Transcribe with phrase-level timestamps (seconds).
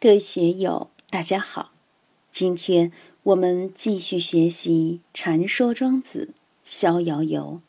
[0.00, 1.72] 各位学友，大家好！
[2.30, 2.92] 今天
[3.24, 7.60] 我们继续学习《禅说庄子·逍遥游》，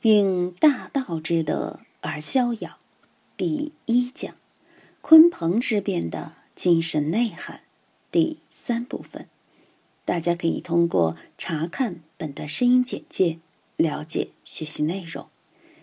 [0.00, 2.78] 并大道之德而逍遥，
[3.36, 4.34] 第一讲
[5.02, 7.60] “鲲鹏之变”的精神内涵，
[8.10, 9.28] 第三部分。
[10.06, 13.40] 大家可以通过查看本段声音简介
[13.76, 15.26] 了解学习内容。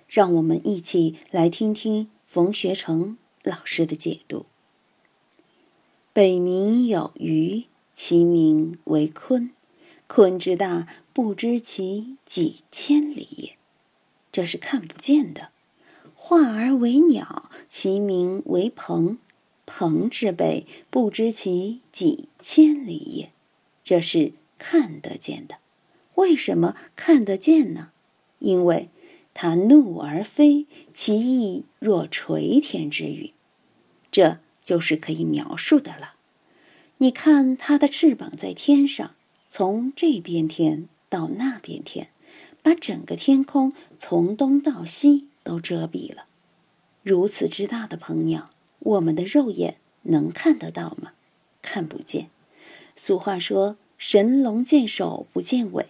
[0.08, 4.48] 让我们一起来听听冯学成老师的解读。
[6.16, 9.50] 北冥有鱼，其名为鲲。
[10.08, 13.58] 鲲之大，不知其几千里也。
[14.32, 15.50] 这是看不见的。
[16.16, 19.18] 化而为鸟，其名为鹏。
[19.66, 23.32] 鹏之背，不知其几千里也。
[23.84, 25.58] 这是看得见的。
[26.14, 27.90] 为什么看得见呢？
[28.40, 28.88] 因为
[29.34, 33.34] 它怒而飞，其翼若垂天之云。
[34.10, 36.14] 这就是可以描述的了。
[36.98, 39.16] 你看它的翅膀在天上，
[39.50, 42.10] 从这边天到那边天，
[42.62, 46.26] 把整个天空从东到西都遮蔽了。
[47.04, 51.12] 如此之大的鹏鸟，我们的肉眼能看得到吗？
[51.62, 52.30] 看不见。
[52.96, 55.90] 俗话说：“神龙见首不见尾。”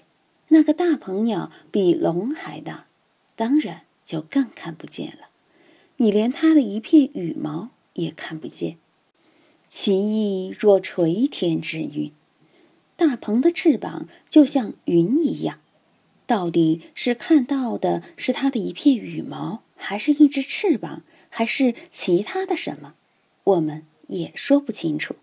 [0.50, 2.88] 那个大鹏鸟比龙还大，
[3.36, 5.30] 当然就更看不见了。
[5.98, 8.78] 你连它的一片羽毛也看不见。
[9.68, 12.12] 其翼若垂天之云，
[12.96, 15.60] 大鹏的翅膀就像云一样。
[16.26, 22.96] 到底是看到的是它的一片羽毛，还是一只翅膀，还是其他的什么？
[23.44, 25.16] 我们也说不清楚，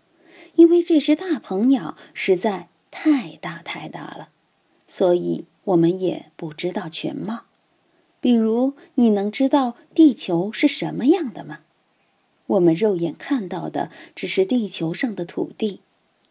[0.55, 4.29] 因为这只大鹏鸟实在太大太大了，
[4.87, 7.41] 所以我们也不知道全貌。
[8.21, 11.59] 比如，你能知道地球是什么样的吗？
[12.47, 15.81] 我们肉眼看到的只是地球上的土地，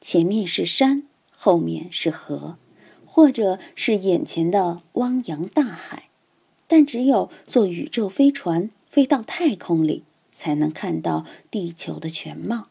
[0.00, 2.56] 前面是山，后面是河，
[3.06, 6.08] 或者是眼前的汪洋大海。
[6.66, 12.68] 但只有坐宇宙飞船飞到太空里，才能看到地球的全貌。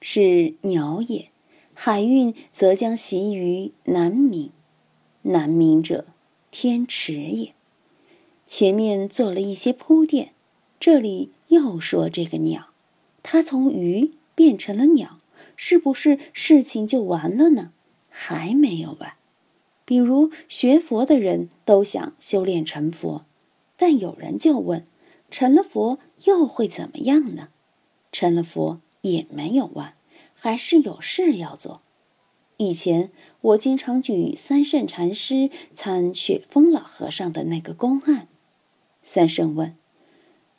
[0.00, 1.30] 是鸟也，
[1.74, 4.50] 海运则将徙于南冥。
[5.22, 6.06] 南冥者，
[6.50, 7.52] 天池也。
[8.46, 10.32] 前面做了一些铺垫，
[10.78, 11.30] 这里。
[11.50, 12.70] 又说这个鸟，
[13.22, 15.18] 它从鱼变成了鸟，
[15.56, 17.72] 是不是事情就完了呢？
[18.08, 19.14] 还没有完。
[19.84, 23.24] 比如学佛的人都想修炼成佛，
[23.76, 24.84] 但有人就问：
[25.30, 27.48] 成了佛又会怎么样呢？
[28.12, 29.94] 成了佛也没有完，
[30.34, 31.82] 还是有事要做。
[32.58, 38.28] 以前我经常举三圣禅师参雪峰老和尚的那个公案，
[39.02, 39.74] 三圣问。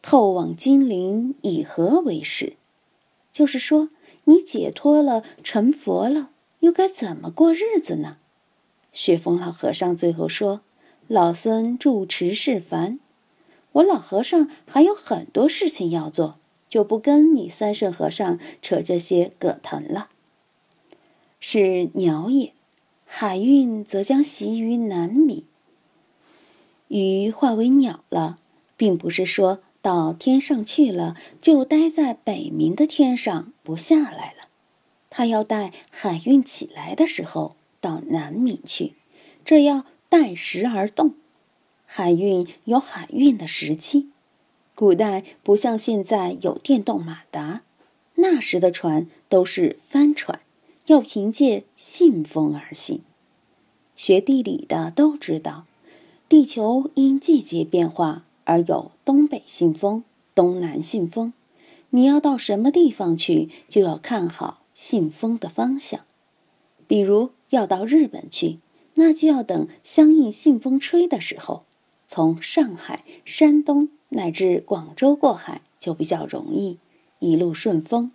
[0.01, 2.57] 透往金陵以何为事？
[3.31, 3.87] 就是说，
[4.25, 8.17] 你解脱了，成佛了，又该怎么过日子呢？
[8.91, 10.61] 雪峰老和尚最后说
[11.07, 12.99] ：“老僧住持事繁，
[13.73, 16.35] 我老和尚还有很多事情要做，
[16.67, 20.09] 就不跟你三圣和尚扯这些葛藤了。”
[21.39, 22.53] 是鸟也，
[23.05, 25.43] 海运则将徙于南冥。
[26.89, 28.35] 鱼化为鸟了，
[28.75, 29.61] 并不是说。
[29.81, 34.47] 到天上去了，就待在北冥的天上不下来了。
[35.09, 38.93] 他要待海运起来的时候到南冥去，
[39.43, 41.15] 这要待时而动。
[41.85, 44.07] 海运有海运的时期，
[44.75, 47.63] 古代不像现在有电动马达，
[48.15, 50.39] 那时的船都是帆船，
[50.85, 53.01] 要凭借信风而行。
[53.95, 55.65] 学地理的都知道，
[56.29, 58.23] 地球因季节变化。
[58.43, 60.03] 而有东北信风、
[60.33, 61.33] 东南信风，
[61.91, 66.01] 你要到什么地方去，就要看好信风的方向。
[66.87, 68.59] 比如要到日本去，
[68.95, 71.63] 那就要等相应信风吹的时候，
[72.07, 76.79] 从上海、山东乃至广州过海就比较容易，
[77.19, 78.11] 一路顺风。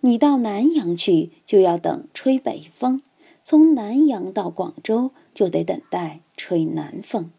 [0.00, 3.00] 你到南洋去，就要等吹北风，
[3.44, 7.30] 从南洋到广州就得等待吹南风。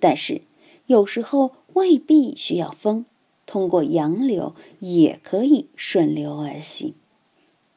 [0.00, 0.42] 但是
[0.86, 1.52] 有时候。
[1.74, 3.04] 未必需要风，
[3.46, 6.94] 通过洋流也可以顺流而行。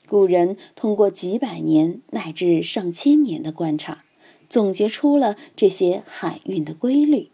[0.07, 4.03] 古人通过几百年乃至上千年的观察，
[4.47, 7.29] 总结出了这些海运的规律。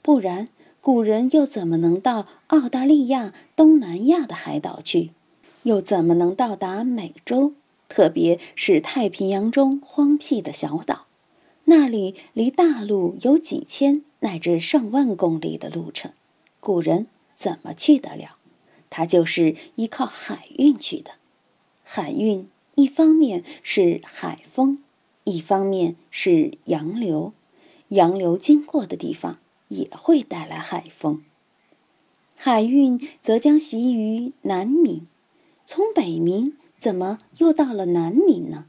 [0.00, 0.48] 不然，
[0.80, 5.10] 古人又怎么能到澳大利亚、东南亚的海岛去？
[5.64, 7.54] 又怎么能到达美洲？
[7.88, 11.06] 特别是太平洋中荒僻的小岛，
[11.64, 14.02] 那里离大陆有几千。
[14.20, 16.10] 乃至上万公里的路程，
[16.58, 18.38] 古人怎么去得了？
[18.88, 21.10] 他就是依靠海运去的。
[21.82, 24.82] 海运一方面是海风，
[25.24, 27.34] 一方面是洋流，
[27.88, 29.38] 洋流经过的地方
[29.68, 31.22] 也会带来海风。
[32.34, 35.02] 海运则将袭于南冥，
[35.66, 38.64] 从北冥怎么又到了南冥呢？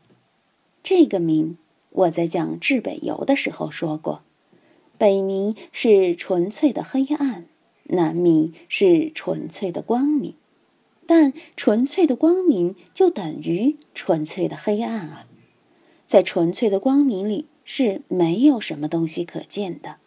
[0.84, 1.56] 这个冥，
[1.96, 4.22] 我在讲至北游的时候说过，
[4.98, 7.46] 北冥是纯粹的黑暗，
[7.86, 10.36] 南冥是纯粹的光明。
[11.08, 15.28] 但纯粹的光明就等于纯粹的黑暗啊！
[16.08, 19.98] 在纯粹的光明里是没有什么东西可见的。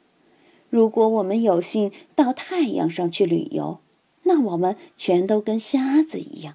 [0.68, 3.78] 如果我们有幸到太阳上去旅游，
[4.24, 6.54] 那我们全都跟瞎子一样，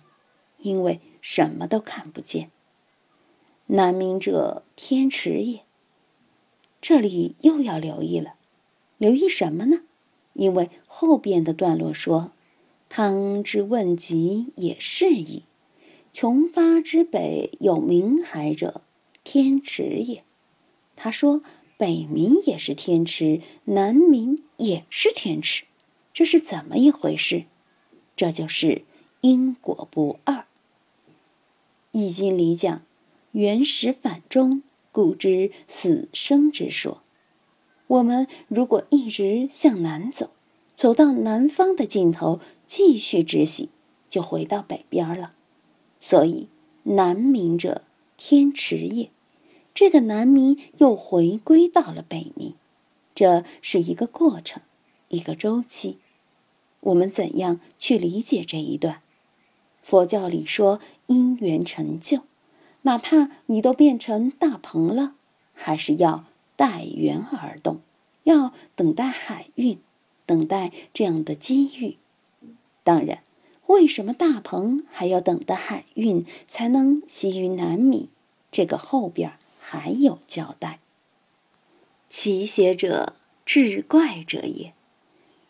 [0.60, 2.52] 因为什么都看不见。
[3.68, 5.62] 南冥者，天池也。
[6.82, 8.36] 这里又要留意了，
[8.98, 9.84] 留意什么呢？
[10.34, 12.32] 因为后边的段落说。
[12.90, 15.46] 汤之问疾也是矣。
[16.12, 18.84] 穷发之北有冥海者，
[19.24, 20.24] 天池也。
[20.96, 21.42] 他说
[21.76, 25.64] 北冥也是天池，南冥也是天池，
[26.14, 27.46] 这是怎么一回事？
[28.16, 28.84] 这就是
[29.22, 30.36] 因果不二。
[31.92, 32.84] 《易经》里讲
[33.34, 37.02] 原始反中，故知死生之说。
[37.88, 40.30] 我们如果一直向南走，
[40.76, 42.40] 走到南方的尽头。
[42.66, 43.70] 继续直行，
[44.10, 45.34] 就回到北边了。
[46.00, 46.48] 所以
[46.84, 47.84] 南冥者，
[48.18, 49.12] 天池也。
[49.76, 52.54] 这个南冥又回归到了北冥，
[53.14, 54.64] 这是一个过程，
[55.10, 56.00] 一个周期。
[56.80, 59.02] 我们怎样去理解这一段？
[59.84, 62.22] 佛教里说因缘成就，
[62.84, 65.16] 哪怕你都变成大鹏了，
[65.56, 66.26] 还是要
[66.56, 67.82] 待缘而动，
[68.24, 69.80] 要等待海运，
[70.26, 71.98] 等待这样的机遇。
[72.84, 73.24] 当然，
[73.68, 78.08] 为什么大鹏还要等待海运才能袭于南冥？
[78.52, 80.80] 这个后边还有交代。
[82.10, 83.16] 奇邪者，
[83.46, 84.74] 志怪者也。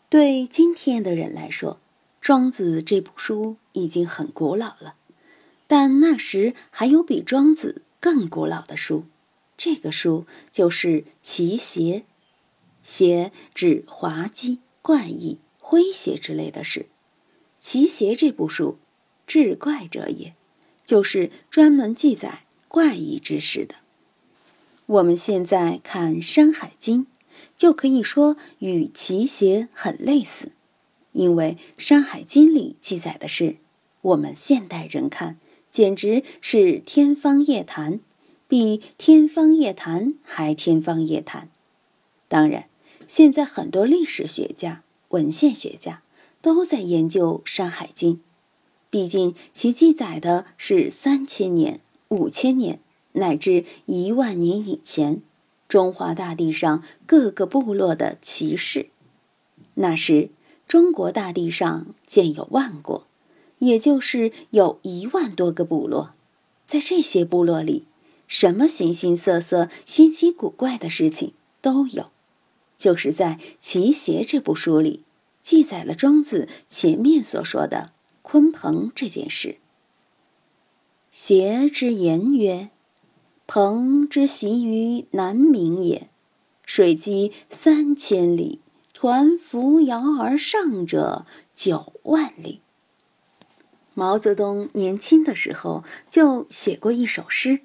[0.08, 1.74] 对今天的人来说，
[2.20, 4.94] 《庄子》这部书已经很古老了，
[5.76, 9.06] 但那时还有比《庄子》更古老的书。
[9.56, 12.04] 这个书就是奇邪，
[12.84, 16.86] 邪指滑稽、怪异、诙谐之类的事。
[17.58, 18.78] 奇邪这部书，
[19.26, 20.36] 志怪者也，
[20.86, 23.74] 就是专门记载怪异之事的。
[24.86, 27.06] 我们现在看《山海经》，
[27.56, 30.52] 就可以说与奇邪很类似，
[31.10, 33.56] 因为《山海经》里记载的是，
[34.02, 35.40] 我们现代人看
[35.74, 37.98] 简直是天方夜谭，
[38.46, 41.48] 比天方夜谭还天方夜谭。
[42.28, 42.66] 当然，
[43.08, 46.02] 现在很多历史学家、文献学家。
[46.40, 48.16] 都在研究《山海经》，
[48.90, 52.80] 毕竟其记载的是三千年、五千年
[53.12, 55.22] 乃至一万年以前
[55.66, 58.90] 中华大地上各个部落的奇事。
[59.76, 60.28] 那时，
[60.68, 63.06] 中国大地上建有万国，
[63.58, 66.14] 也就是有一万多个部落。
[66.66, 67.86] 在这些部落里，
[68.26, 72.10] 什么形形色色、稀奇古怪的事情都有。
[72.76, 75.04] 就是在《奇邪》这部书里。
[75.42, 77.92] 记载了庄子前面所说的
[78.22, 79.58] 鲲鹏这件事。
[81.12, 82.70] 邪之言曰
[83.46, 86.08] ：“鹏之习于南冥也，
[86.64, 88.60] 水击三千里，
[88.98, 92.62] 抟扶摇而上者九万里。”
[93.94, 97.60] 毛泽东年轻的时候就写过一首诗，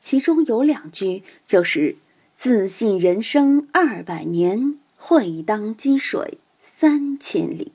[0.00, 1.96] 其中有两句就是
[2.32, 7.72] “自信人生二百年，会当积水。”三千里。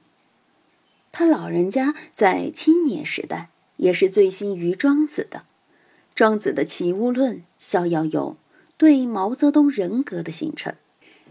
[1.11, 5.43] 他老人家在青年时代也是醉心于庄子的，
[6.13, 8.35] 庄子的《齐物论》《逍遥游》
[8.77, 10.75] 对毛泽东人格的形成，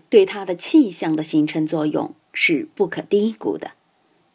[0.08, 3.72] 对他的气象的形成作用是不可低估的。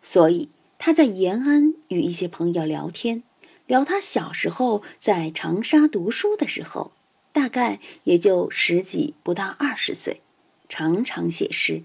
[0.02, 0.50] 所以
[0.86, 3.24] 他在延安与一些朋友聊天，
[3.68, 6.92] 聊他小时候在长沙读书的时候，
[7.32, 10.20] 大概也就十几不到二十岁，
[10.68, 11.84] 常常写诗。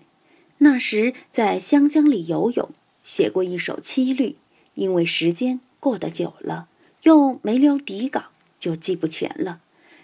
[0.59, 2.71] 那时在湘江里游泳，
[3.05, 4.35] 写过一首七律，
[4.75, 6.67] 因为时间过得久了，
[7.05, 8.25] 又没留底稿，
[8.59, 9.61] 就记不全了。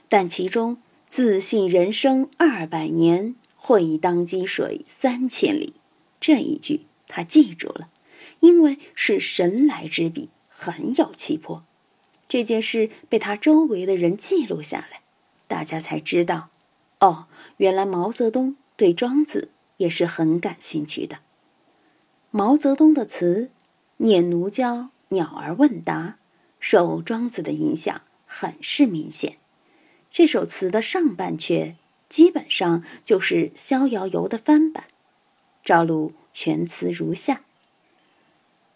[0.08, 0.78] 但其中
[1.10, 5.74] “自信人生二百年，会当积水三千里”
[6.20, 7.88] 这一句，他记住了，
[8.40, 11.64] 因为是神来之笔，很有气魄。
[12.28, 15.00] 这件事被他周围的人记录下来，
[15.46, 16.50] 大家才知道，
[17.00, 17.26] 哦，
[17.56, 19.50] 原来毛泽东对庄子。
[19.78, 21.18] 也是很感兴趣的。
[22.30, 23.50] 毛泽东的词
[23.98, 24.76] “念奴娇·
[25.08, 26.18] 鸟儿问答”
[26.60, 29.38] 受庄子的影响很是明显。
[30.12, 31.74] 这首词的上半阙
[32.08, 34.84] 基本上就是《逍遥游》的翻版。
[35.64, 37.42] 赵鲁全词如下：“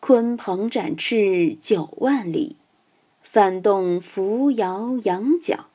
[0.01, 2.57] 鲲鹏展翅九万里，
[3.23, 5.67] 翻动扶摇羊角。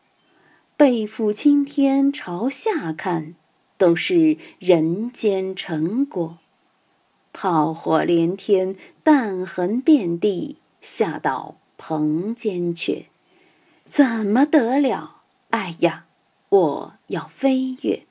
[0.76, 3.36] 背负青天朝下看，
[3.78, 6.40] 都是人间成果。
[7.32, 13.08] 炮火连天，弹痕遍地，下到棚间去，
[13.86, 15.22] 怎么得了？
[15.50, 16.06] 哎呀，
[16.50, 18.06] 我要飞跃！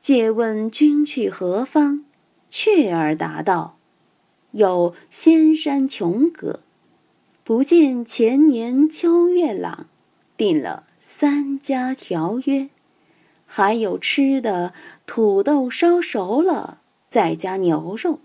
[0.00, 2.04] 借问君去何方？
[2.48, 3.76] 雀儿答道
[4.52, 6.60] ：“有仙山琼阁。
[7.44, 9.86] 不见前年秋月朗，
[10.36, 12.68] 定了三家条约。
[13.44, 14.72] 还有吃的，
[15.04, 16.78] 土豆烧熟了。”
[17.12, 18.20] 再加牛肉，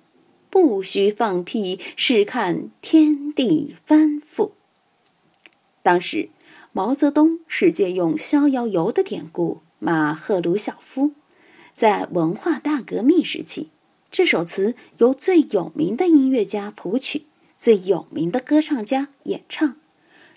[0.50, 4.52] 不许放屁，试看天地翻覆。
[5.84, 6.30] 当时，
[6.72, 11.12] 毛泽东是借用《逍遥游》的典故骂赫鲁晓夫。
[11.74, 13.70] 在文化大革命时期，
[14.12, 17.24] 这首词由最有名的音乐家谱曲，
[17.58, 19.76] 最有名的歌唱家演唱。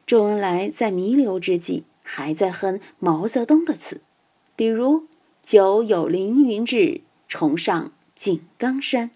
[0.07, 4.01] 周恩来在弥留之际，还在哼毛泽东的词，
[4.57, 5.07] 比如
[5.43, 7.93] “久有凌云志，重上”。
[8.21, 9.11] 井冈山，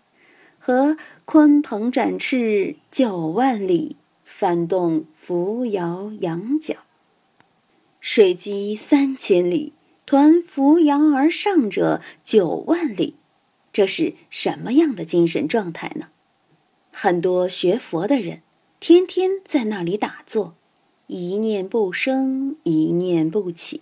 [0.58, 0.96] 和
[1.26, 6.76] 鲲鹏展翅九万里，翻动扶摇羊角。
[8.00, 9.74] 水击三千里，
[10.06, 13.16] 抟扶摇而上者九万里。
[13.74, 16.10] 这是什么样的精神状态呢？
[16.92, 18.40] 很多学佛的人，
[18.78, 20.54] 天天在那里打坐，
[21.08, 23.80] 一念不生，一念不起。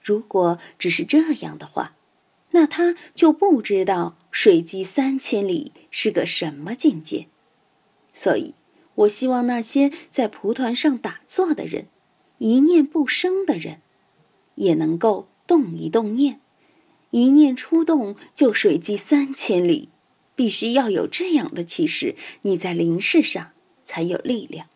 [0.00, 1.96] 如果只是这样的话，
[2.52, 7.26] 那他就不知道水击三千里是个什么境界，
[8.12, 8.54] 所以，
[8.94, 11.88] 我希望那些在蒲团上打坐的人，
[12.38, 13.80] 一念不生的人，
[14.54, 16.40] 也能够动一动念，
[17.10, 19.90] 一念出动就水击三千里，
[20.34, 23.52] 必须要有这样的气势，你在临事上
[23.84, 24.66] 才有力量。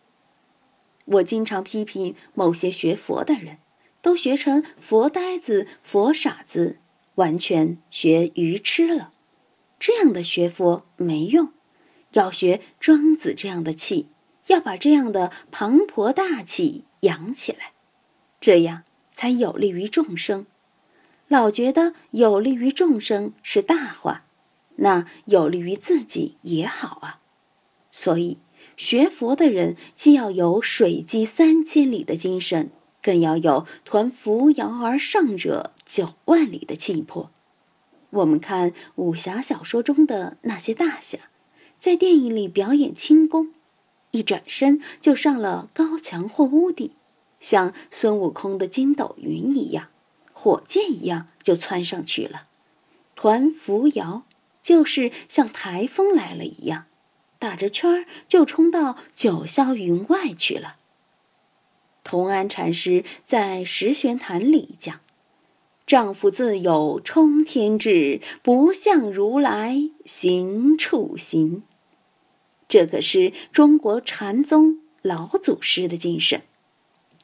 [1.05, 3.57] 我经常批评某些学佛的人，
[4.01, 6.79] 都学成佛呆子、佛傻子。
[7.15, 9.13] 完全学愚痴了，
[9.77, 11.53] 这样的学佛没用，
[12.13, 14.07] 要学庄子这样的气，
[14.47, 17.73] 要把这样的磅礴大气养起来，
[18.41, 18.81] 这样
[19.13, 20.47] 才有利于众生。
[21.33, 24.25] 老觉得有利于众生是大话，
[24.75, 27.21] 那有利于自己也好啊。
[27.89, 28.37] 所以
[28.77, 32.69] 学佛的人既要有水击三千里的精神。
[33.01, 37.31] 更要有抟扶摇而上者九万里的气魄。
[38.11, 41.17] 我们看武侠小说中的那些大侠，
[41.77, 43.51] 在电影里表演轻功，
[44.11, 46.91] 一转身就上了高墙或屋顶，
[47.41, 49.87] 像孙悟空的筋斗云一样，
[50.43, 52.47] 火箭一样就窜上去了。
[53.15, 54.23] 团扶摇
[54.61, 56.83] 就是像台风来了一样，
[57.39, 60.75] 打着圈儿就冲到九霄云外去了。
[62.03, 64.99] 同安禅师在《十玄坛》里讲
[65.87, 71.63] ：“丈夫自有冲天志，不向如来行处行。”
[72.67, 76.41] 这可是中国禅宗老祖师的精神。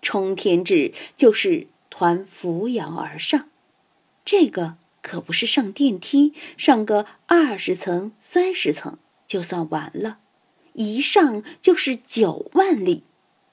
[0.01, 1.67] 冲天志就是
[1.99, 3.49] 船扶摇而上，
[4.23, 10.19] 这个可不是上电梯上个二十层、三十层就算完了，
[10.71, 13.03] 一上就是九万里。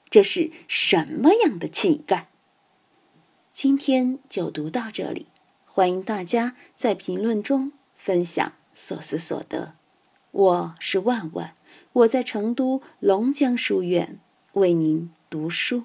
[0.09, 2.29] 这是什么样的气概？
[3.51, 5.25] 今天就读到这里，
[5.65, 9.73] 欢迎大家在评论中分享所思所得。
[10.31, 11.53] 我是万万，
[11.91, 14.17] 我在成都龙江书院
[14.53, 15.83] 为您读书。